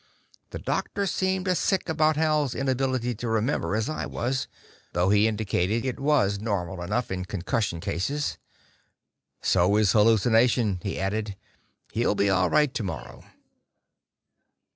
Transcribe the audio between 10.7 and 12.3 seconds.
he added. "He'll